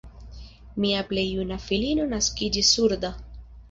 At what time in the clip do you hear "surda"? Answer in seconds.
2.79-3.17